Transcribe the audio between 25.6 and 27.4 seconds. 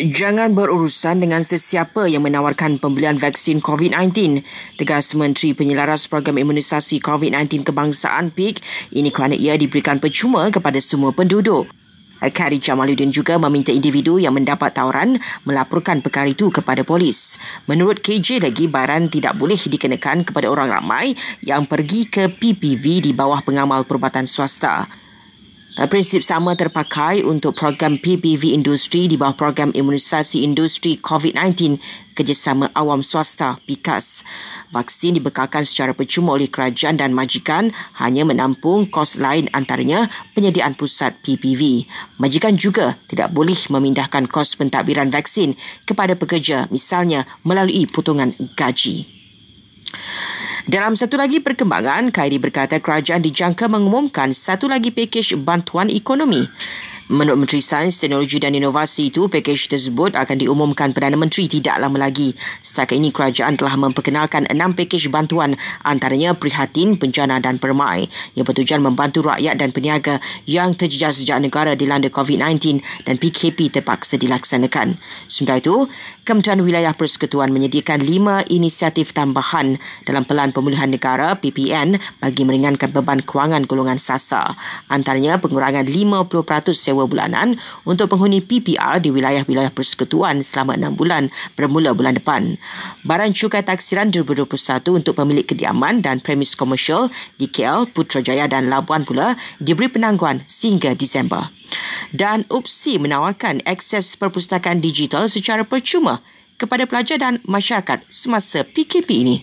Uh, prinsip sama terpakai